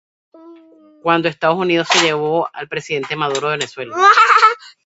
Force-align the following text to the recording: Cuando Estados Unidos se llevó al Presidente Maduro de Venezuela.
Cuando 1.03 1.27
Estados 1.27 1.59
Unidos 1.59 1.87
se 1.87 2.03
llevó 2.03 2.49
al 2.53 2.67
Presidente 2.67 3.15
Maduro 3.15 3.49
de 3.49 3.57
Venezuela. 3.57 3.95